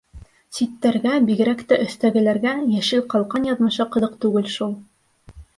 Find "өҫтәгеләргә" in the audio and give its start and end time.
1.83-2.55